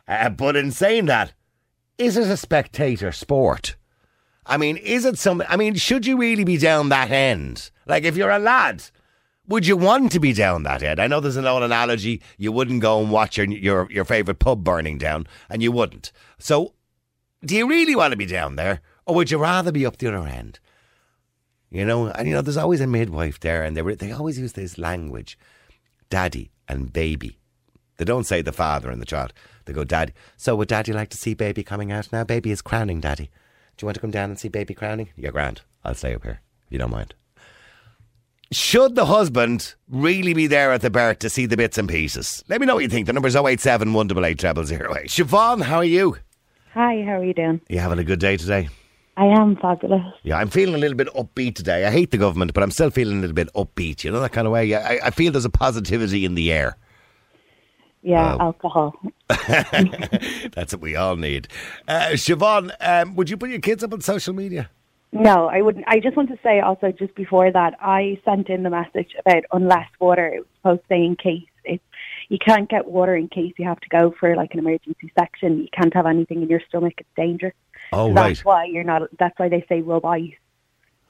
[0.07, 1.33] Uh, but in saying that,
[1.99, 3.77] is it a spectator sport?
[4.45, 5.47] I mean, is it something?
[5.49, 7.71] I mean, should you really be down that end?
[7.87, 8.83] Like, if you're a lad,
[9.47, 11.01] would you want to be down that end?
[11.01, 12.23] I know there's an old analogy.
[12.38, 16.11] You wouldn't go and watch your your, your favourite pub burning down, and you wouldn't.
[16.38, 16.75] So,
[17.45, 20.09] do you really want to be down there, or would you rather be up the
[20.09, 20.59] other end?
[21.71, 24.38] You know, and you know, there's always a midwife there, and they were, they always
[24.38, 25.38] use this language,
[26.11, 27.38] daddy and baby.
[27.97, 29.33] They don't say the father and the child.
[29.64, 30.12] They go, daddy.
[30.37, 32.25] So would daddy like to see baby coming out now?
[32.25, 33.31] Baby is crowning, daddy.
[33.77, 35.11] Do you want to come down and see baby crowning?
[35.16, 35.62] Yeah, grand.
[35.85, 37.14] I'll stay up here if you don't mind.
[38.53, 42.44] Should the husband really be there at the birth to see the bits and pieces?
[42.48, 43.07] Let me know what you think.
[43.07, 45.09] The number's 087 188 0008.
[45.09, 46.18] Siobhan, how are you?
[46.75, 47.62] Hi, how are you doing?
[47.70, 48.68] You having a good day today?
[49.16, 50.03] I am fabulous.
[50.22, 51.87] Yeah, I'm feeling a little bit upbeat today.
[51.87, 54.05] I hate the government, but I'm still feeling a little bit upbeat.
[54.05, 54.75] You know that kind of way.
[54.75, 56.77] I, I feel there's a positivity in the air.
[58.03, 58.95] Yeah, alcohol.
[59.29, 61.49] That's what we all need.
[61.87, 64.71] Uh, Siobhan, um, would you put your kids up on social media?
[65.12, 65.85] No, I wouldn't.
[65.87, 69.45] I just want to say also, just before that, I sent in the message about
[69.53, 70.27] unless water.
[70.27, 71.85] It was supposed to say in case it's
[72.29, 75.61] you can't get water in case you have to go for like an emergency section.
[75.61, 77.55] You can't have anything in your stomach; it's dangerous.
[77.93, 78.29] Oh, So right.
[78.29, 79.03] That's why you're not.
[79.19, 80.33] That's why they say rub ice.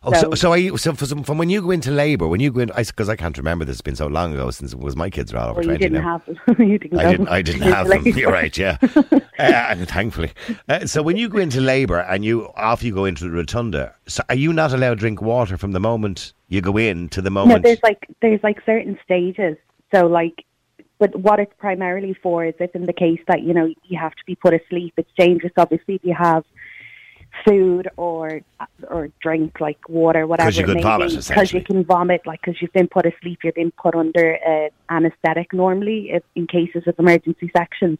[0.04, 2.60] Oh, so, So- you, so some, from when you go into labour, when you go
[2.60, 5.10] in, because I, can't remember this, it's been so long ago since it was my
[5.10, 6.18] kids are all over Well, you 20 didn't now.
[6.18, 6.68] have them.
[6.68, 6.98] you didn't.
[6.98, 7.28] I didn't.
[7.28, 8.06] I didn't have them.
[8.06, 8.56] You're right.
[8.56, 8.78] Yeah.
[9.38, 10.32] uh, thankfully.
[10.68, 13.94] Uh, so when you go into labour and you off you go into the rotunda,
[14.06, 17.22] so are you not allowed to drink water from the moment you go in to
[17.22, 17.62] the moment?
[17.62, 19.56] No, there's like there's like certain stages.
[19.94, 20.44] So like,
[20.98, 24.12] but what it's primarily for is if in the case that you know you have
[24.12, 25.52] to be put asleep, it's dangerous.
[25.56, 26.44] Obviously, if you have
[27.46, 28.40] food or
[28.90, 31.60] or drink like water, whatever 'Cause you it could may vomit, be, essentially.
[31.60, 35.52] you can vomit, like because you've been put asleep, you've been put under uh, anaesthetic
[35.52, 37.98] normally if, in cases of emergency sections.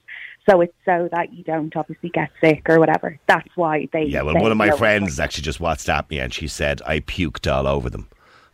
[0.49, 3.19] So it's so that you don't obviously get sick or whatever.
[3.27, 4.05] That's why they.
[4.05, 4.23] yeah.
[4.23, 7.51] Well, they one of my friends actually just WhatsApped me and she said I puked
[7.53, 8.09] all over them.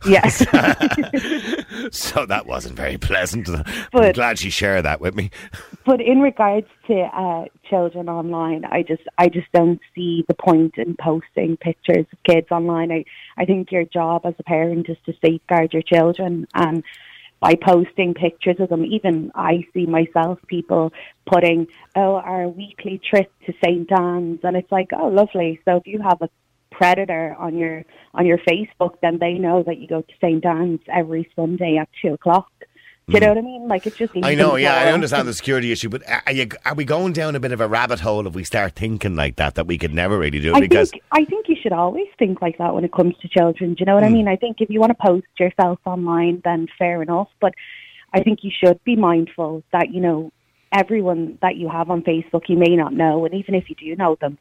[0.07, 0.45] Yes.
[1.91, 3.47] So that wasn't very pleasant.
[3.49, 5.31] I'm But- glad she shared that with me.
[5.85, 10.73] But in regards to uh, children online, I just I just don't see the point
[10.77, 12.91] in posting pictures of kids online.
[12.91, 13.05] I
[13.37, 16.83] I think your job as a parent is to safeguard your children and.
[17.41, 20.91] By posting pictures of them, even I see myself people
[21.25, 23.89] putting, oh, our weekly trip to St.
[23.93, 25.61] Anne's, and it's like, oh, lovely.
[25.63, 26.29] So if you have a
[26.69, 30.45] predator on your on your Facebook, then they know that you go to St.
[30.45, 32.51] Anne's every Sunday at two o'clock.
[33.09, 33.23] You mm-hmm.
[33.23, 33.67] know what I mean?
[33.67, 34.13] Like it's just.
[34.21, 37.35] I know, yeah, I understand the security issue, but are, you, are we going down
[37.35, 39.93] a bit of a rabbit hole if we start thinking like that, that we could
[39.93, 40.57] never really do it?
[40.57, 43.27] I because think I think you should always think like that when it comes to
[43.27, 43.73] children.
[43.73, 44.13] Do you know what I mm.
[44.13, 44.27] mean?
[44.27, 47.29] I think if you want to post yourself online, then fair enough.
[47.41, 47.55] But
[48.13, 50.31] I think you should be mindful that you know
[50.71, 53.95] everyone that you have on Facebook you may not know, and even if you do
[53.95, 54.37] know them,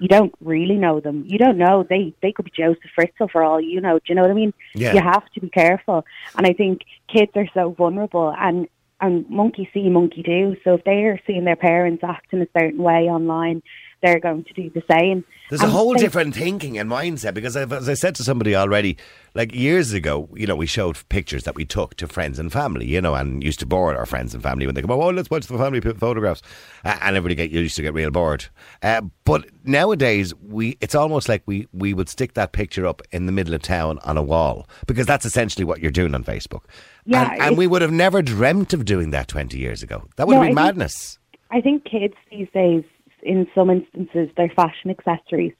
[0.00, 1.24] you don't really know them.
[1.26, 3.98] You don't know they they could be Joseph Fritzl for all you know.
[3.98, 4.54] Do you know what I mean?
[4.74, 4.94] Yeah.
[4.94, 6.04] You have to be careful,
[6.36, 8.68] and I think kids are so vulnerable and.
[9.00, 10.56] And monkey see, monkey do.
[10.64, 13.62] So if they are seeing their parents act in a certain way online,
[14.02, 15.24] they're going to do the same.
[15.48, 18.54] There's a whole they- different thinking and mindset because, I've, as I said to somebody
[18.54, 18.96] already,
[19.34, 22.86] like years ago, you know, we showed pictures that we took to friends and family,
[22.86, 25.30] you know, and used to bore our friends and family when they come, oh, let's
[25.30, 26.42] watch the family photographs,
[26.84, 28.44] uh, and everybody get used to get real bored.
[28.82, 33.26] Uh, but nowadays, we it's almost like we we would stick that picture up in
[33.26, 36.62] the middle of town on a wall because that's essentially what you're doing on Facebook.
[37.06, 40.04] Yeah, and, and we would have never dreamt of doing that 20 years ago.
[40.16, 41.18] That would No, have been I think- madness.
[41.50, 42.84] I think kids these days,
[43.22, 45.54] in some instances, they're fashion accessories.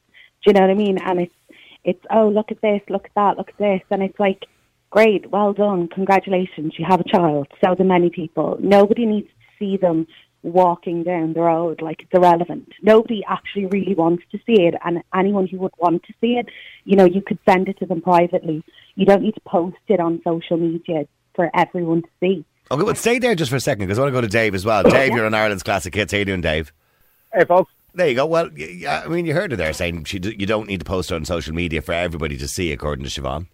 [0.45, 0.99] Do you know what I mean?
[0.99, 1.35] And it's
[1.85, 4.45] it's oh look at this, look at that, look at this, and it's like,
[4.91, 7.49] great, well done, congratulations, you have a child.
[7.65, 8.59] So do many people.
[8.61, 10.07] Nobody needs to see them
[10.43, 12.73] walking down the road like it's irrelevant.
[12.83, 16.49] Nobody actually really wants to see it, and anyone who would want to see it,
[16.85, 18.63] you know, you could send it to them privately.
[18.95, 22.45] You don't need to post it on social media for everyone to see.
[22.71, 24.55] Okay, well, stay there just for a second because I want to go to Dave
[24.55, 24.83] as well.
[24.83, 26.13] Dave, you're on Ireland's Classic Hits.
[26.13, 26.73] How you doing, Dave?
[27.33, 27.73] Hey, folks.
[27.95, 28.27] There you go.
[28.27, 28.51] Well,
[28.89, 31.55] I mean, you heard her there saying she you don't need to post on social
[31.55, 33.47] media for everybody to see, according to Siobhan.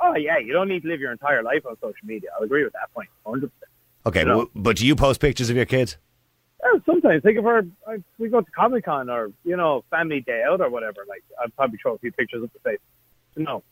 [0.00, 2.30] Oh, yeah, you don't need to live your entire life on social media.
[2.36, 3.50] I'll agree with that point, 100%.
[4.06, 4.36] Okay, No.
[4.38, 5.96] well, but do you post pictures of your kids?
[6.62, 7.44] Yeah, sometimes, Think of
[7.88, 11.22] if we go to Comic Con or, you know, family day out or whatever, like,
[11.42, 12.78] I'd probably throw a few pictures of the face.
[13.36, 13.62] No.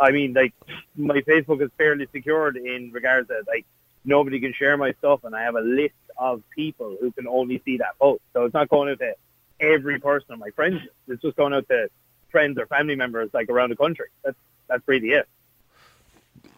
[0.00, 0.52] I mean, like,
[0.96, 3.64] my Facebook is fairly secured in regards to, like,
[4.04, 7.60] nobody can share my stuff, and I have a list of people who can only
[7.64, 8.22] see that post.
[8.32, 9.14] So it's not going out to
[9.60, 10.80] every person on my friends.
[11.08, 11.88] It's just going out to
[12.30, 14.06] friends or family members, like, around the country.
[14.24, 14.36] That's,
[14.68, 15.28] that's really it.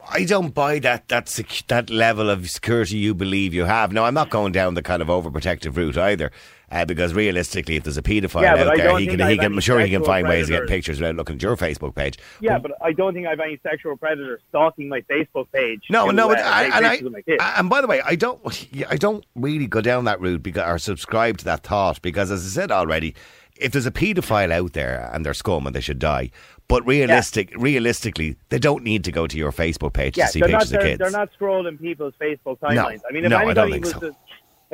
[0.08, 3.92] I don't buy that that sec- that level of security you believe you have.
[3.92, 6.30] Now, I'm not going down the kind of overprotective route either,
[6.70, 9.60] uh, because realistically, if there's a paedophile Yeah, out there, he can, he can, I'm
[9.60, 10.76] sure he can find ways to get predators.
[10.76, 12.18] pictures without looking at your Facebook page.
[12.40, 15.84] Yeah, but I don't think I have any sexual predator stalking my Facebook page.
[15.90, 18.40] No, to, no, but uh, I, and, I, and by the way, I don't,
[18.90, 22.44] I don't really go down that route because or subscribe to that thought because, as
[22.44, 23.14] I said already,
[23.58, 26.30] if there's a paedophile out there and they're scum and they should die,
[26.68, 30.40] but realistic, realistically, they don't need to go to your Facebook page yeah, to see
[30.40, 30.98] they're not, pictures of they're, kids.
[30.98, 32.68] they're not scrolling people's Facebook No.
[32.68, 33.00] timelines.
[33.08, 34.00] I mean, if No, I don't anybody think was so.
[34.00, 34.16] to,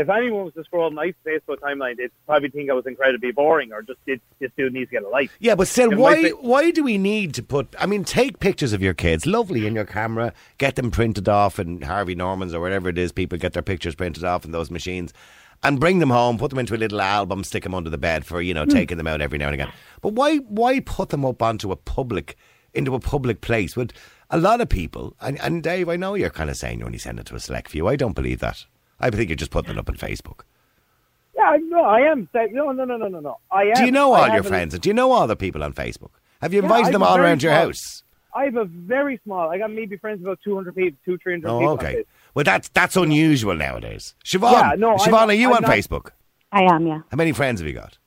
[0.02, 3.72] if anyone was to scroll my Facebook timeline, they'd probably think I was incredibly boring
[3.72, 5.34] or just this, this dude needs to get a life.
[5.38, 7.74] Yeah, but still, why why do we need to put?
[7.78, 11.58] I mean, take pictures of your kids, lovely in your camera, get them printed off
[11.58, 13.12] in Harvey Norman's or whatever it is.
[13.12, 15.12] People get their pictures printed off in those machines,
[15.62, 18.24] and bring them home, put them into a little album, stick them under the bed
[18.26, 18.70] for you know hmm.
[18.70, 19.72] taking them out every now and again.
[20.00, 22.36] But why why put them up onto a public
[22.74, 23.76] into a public place?
[23.76, 23.92] Would
[24.30, 26.98] a lot of people and, and Dave, I know you're kind of saying you only
[26.98, 27.86] send it to a select few.
[27.86, 28.64] I don't believe that.
[29.02, 30.40] I think you're just putting it up on Facebook.
[31.36, 32.28] Yeah, no, I am.
[32.34, 33.38] No, no, no, no, no, no.
[33.50, 33.74] I am.
[33.74, 34.78] Do you know all have your a- friends?
[34.78, 36.10] Do you know all the people on Facebook?
[36.40, 38.04] Have you invited I them all around your small- house?
[38.34, 39.50] I have a very small.
[39.50, 41.68] I got maybe friends with about two hundred people, two three hundred oh, people.
[41.68, 42.04] Oh, on okay.
[42.34, 44.14] Well, that's that's unusual nowadays.
[44.24, 46.10] Siobhan, Yeah, no, I'm Siobhan, are you I'm on not- Facebook?
[46.50, 47.00] I am, yeah.
[47.10, 47.98] How many friends have you got?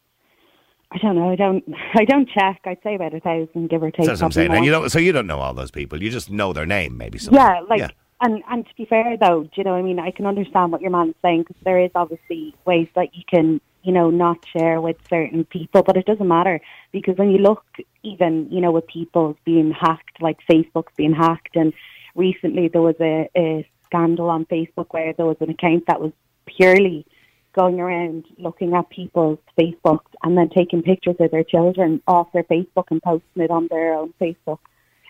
[0.91, 1.31] I don't know.
[1.31, 1.63] I don't.
[1.95, 2.61] I don't check.
[2.65, 4.05] I'd say about a thousand, give or take.
[4.05, 4.51] That's what I'm probably saying.
[4.53, 6.01] And you don't, so you don't know all those people.
[6.01, 7.17] You just know their name, maybe.
[7.17, 7.41] Something.
[7.41, 7.89] Yeah, like, Yeah.
[8.21, 10.81] And and to be fair though, do you know, I mean, I can understand what
[10.81, 14.79] your man's saying because there is obviously ways that you can, you know, not share
[14.79, 17.63] with certain people, but it doesn't matter because when you look,
[18.03, 21.73] even you know, with people being hacked, like Facebook's being hacked, and
[22.15, 26.13] recently there was a, a scandal on Facebook where there was an account that was
[26.45, 27.05] purely
[27.53, 32.43] going around looking at people's Facebooks and then taking pictures of their children off their
[32.43, 34.59] Facebook and posting it on their own Facebook.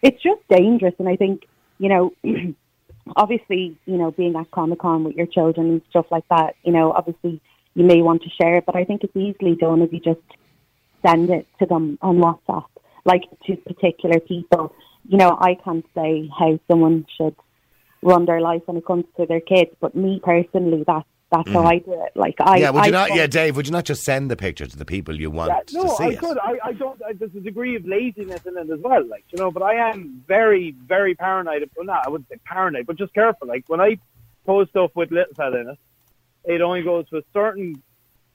[0.04, 1.46] It's just dangerous, and I think
[1.78, 2.14] you know,
[3.16, 6.72] obviously, you know, being at Comic Con with your children and stuff like that, you
[6.72, 7.42] know, obviously
[7.76, 10.22] you may want to share it, but I think it's easily done if you just
[11.06, 12.66] send it to them on WhatsApp,
[13.04, 14.74] like to particular people.
[15.08, 17.36] You know, I can't say how someone should
[18.02, 21.08] run their life when it comes to their kids, but me personally, that's
[21.44, 22.12] that's how I do it.
[22.16, 22.62] Like I, Mm.
[22.62, 23.08] yeah, would you not?
[23.10, 25.52] don't- Yeah, Dave, would you not just send the picture to the people you want
[25.52, 26.20] Yeah, to no, see I it?
[26.20, 26.38] could.
[26.38, 27.02] I, I don't.
[27.08, 29.52] I, there's a degree of laziness in it as well, like you know.
[29.52, 31.70] But I am very, very paranoid.
[31.76, 33.48] Well, not I wouldn't say paranoid, but just careful.
[33.48, 33.98] Like when I
[34.46, 35.78] post stuff with little fella in it,
[36.46, 37.82] it only goes to a certain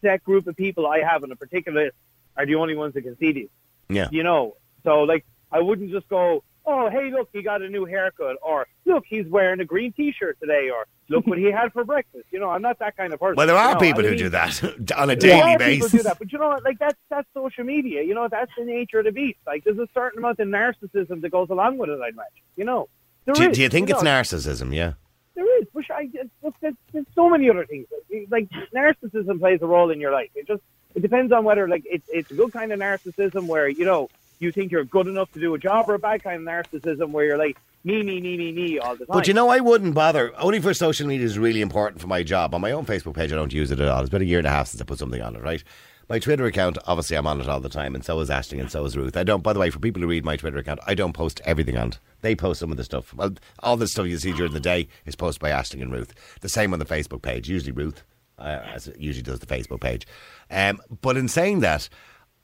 [0.03, 1.97] set group of people I have in a particular list
[2.37, 3.49] are the only ones that can see these.
[3.89, 4.09] Yeah.
[4.11, 7.85] You know, so like I wouldn't just go, oh hey look he got a new
[7.85, 11.85] haircut, or look he's wearing a green T-shirt today, or look what he had for
[11.85, 12.27] breakfast.
[12.31, 13.37] You know, I'm not that kind of person.
[13.37, 14.63] Well, there you are know, people I who do that
[14.97, 15.93] on a there daily are people basis.
[15.93, 16.65] do that, but you know what?
[16.65, 18.03] Like that's that's social media.
[18.03, 19.39] You know, that's the nature of the beast.
[19.47, 22.01] Like there's a certain amount of narcissism that goes along with it.
[22.01, 22.43] I'd imagine.
[22.57, 22.89] You know,
[23.25, 24.11] There Do, is, do you think it's know.
[24.11, 24.75] narcissism?
[24.75, 24.95] Yeah.
[25.37, 26.09] There is, but I,
[26.43, 27.87] look, there's, there's so many other things.
[28.31, 30.31] Like narcissism plays a role in your life.
[30.35, 30.63] It just
[30.95, 34.11] it depends on whether like it's it's a good kind of narcissism where you know
[34.41, 37.11] you think you're good enough to do a job, or a bad kind of narcissism
[37.11, 39.15] where you're like me, me, me, me, me all the time.
[39.15, 40.33] But you know, I wouldn't bother.
[40.39, 42.55] Only for social media is really important for my job.
[42.55, 44.01] On my own Facebook page, I don't use it at all.
[44.01, 45.63] It's been a year and a half since I put something on it, right?
[46.09, 48.71] My Twitter account, obviously, I'm on it all the time, and so is Ashling, and
[48.71, 49.17] so is Ruth.
[49.17, 51.41] I don't, by the way, for people who read my Twitter account, I don't post
[51.45, 51.99] everything on it.
[52.21, 53.15] They post some of the stuff.
[53.15, 56.13] Well, all the stuff you see during the day is posted by Ashling and Ruth.
[56.41, 58.03] The same on the Facebook page, usually Ruth,
[58.41, 60.05] uh, as it usually does the Facebook page.
[60.51, 61.89] Um, but in saying that,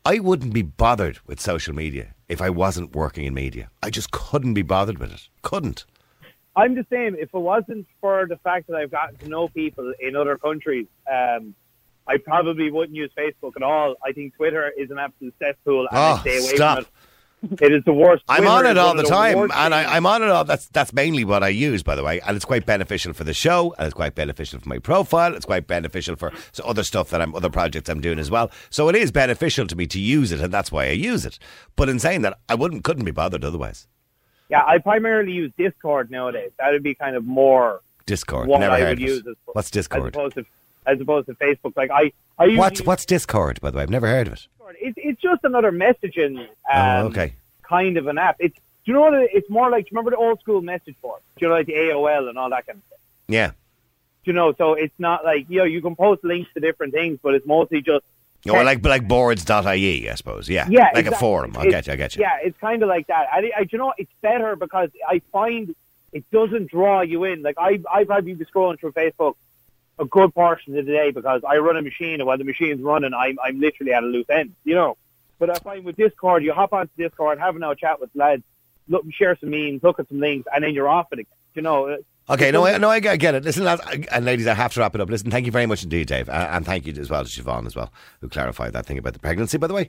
[0.07, 3.71] I wouldn't be bothered with social media if I wasn't working in media.
[3.83, 5.29] I just couldn't be bothered with it.
[5.43, 5.85] Couldn't.
[6.55, 7.17] I'm the same.
[7.17, 10.87] If it wasn't for the fact that I've gotten to know people in other countries,
[11.13, 11.57] um,
[12.07, 13.97] I probably wouldn't use Facebook at all.
[14.05, 16.77] I think Twitter is an absolute cesspool, and Oh, I stay away stop.
[16.79, 16.91] from it.
[17.61, 18.25] It is the worst.
[18.29, 19.53] I'm on it all one the time, and.
[19.53, 20.45] I, I'm on it all.
[20.45, 23.35] That's that's mainly what I use, by the way, and it's quite beneficial for the
[23.35, 25.35] show, and it's quite beneficial for my profile.
[25.35, 28.51] It's quite beneficial for so other stuff that I'm other projects I'm doing as well.
[28.71, 31.39] So it is beneficial to me to use it, and that's why I use it.
[31.77, 33.87] But in saying that, I wouldn't couldn't be bothered otherwise.
[34.49, 36.53] Yeah, I primarily use Discord nowadays.
[36.59, 38.49] That would be kind of more Discord.
[38.49, 40.15] what Never I heard would use as, What's as Discord?
[40.15, 40.45] opposed to
[40.87, 41.77] as opposed to Facebook.
[41.77, 43.61] Like I, I usually What's what's Discord?
[43.61, 44.47] By the way, I've never heard of it.
[44.67, 44.77] Discord.
[44.81, 46.39] It's it's just another messaging.
[46.39, 47.35] Um, oh, okay.
[47.63, 48.37] kind of an app.
[48.39, 49.85] It's do you know what it, it's more like?
[49.85, 51.21] Do you remember the old school message board?
[51.37, 52.99] Do you know like the AOL and all that kind of stuff?
[53.29, 53.49] Yeah.
[53.49, 53.55] Do
[54.25, 54.53] you know?
[54.57, 57.47] So it's not like you know you can post links to different things, but it's
[57.47, 58.05] mostly just
[58.49, 60.49] Or like like boards.ie, I suppose.
[60.49, 60.67] Yeah.
[60.69, 61.57] yeah, Like a forum.
[61.57, 61.93] I get you.
[61.93, 62.23] I get you.
[62.23, 63.29] Yeah, it's kind of like that.
[63.33, 65.75] I, I, do you know, it's better because I find
[66.13, 67.43] it doesn't draw you in.
[67.43, 69.35] Like I, I probably be scrolling through Facebook
[69.99, 72.83] a good portion of the day because I run a machine, and while the machine's
[72.83, 74.55] running, I'm, I'm literally at a loose end.
[74.65, 74.97] You know.
[75.39, 78.43] But I find with Discord, you hop onto Discord, have a chat with lads,
[78.89, 81.21] look, share some memes, look at some links, and then you're off it.
[81.21, 81.33] again.
[81.55, 81.99] You know.
[82.29, 83.45] Okay, no, I, no, I get it.
[83.45, 85.09] Listen, lads, and ladies, I have to wrap it up.
[85.09, 87.67] Listen, thank you very much indeed, Dave, uh, and thank you as well to Siobhan
[87.67, 89.59] as well, who clarified that thing about the pregnancy.
[89.59, 89.89] By the way,